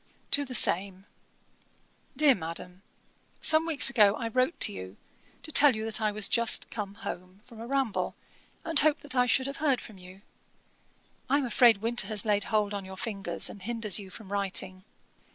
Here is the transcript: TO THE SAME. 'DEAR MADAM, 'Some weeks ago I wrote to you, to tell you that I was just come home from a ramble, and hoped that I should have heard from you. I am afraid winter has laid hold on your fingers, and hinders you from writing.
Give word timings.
TO 0.31 0.45
THE 0.45 0.55
SAME. 0.55 1.05
'DEAR 2.17 2.33
MADAM, 2.33 2.81
'Some 3.39 3.67
weeks 3.67 3.91
ago 3.91 4.15
I 4.15 4.29
wrote 4.29 4.59
to 4.61 4.71
you, 4.73 4.97
to 5.43 5.51
tell 5.51 5.75
you 5.75 5.85
that 5.85 6.01
I 6.01 6.11
was 6.11 6.27
just 6.27 6.71
come 6.71 6.95
home 6.95 7.41
from 7.43 7.59
a 7.59 7.67
ramble, 7.67 8.15
and 8.65 8.79
hoped 8.79 9.01
that 9.01 9.15
I 9.15 9.27
should 9.27 9.45
have 9.45 9.57
heard 9.57 9.79
from 9.79 9.99
you. 9.99 10.23
I 11.29 11.37
am 11.37 11.45
afraid 11.45 11.83
winter 11.83 12.07
has 12.07 12.25
laid 12.25 12.45
hold 12.45 12.73
on 12.73 12.83
your 12.83 12.97
fingers, 12.97 13.47
and 13.47 13.61
hinders 13.61 13.99
you 13.99 14.09
from 14.09 14.31
writing. 14.31 14.85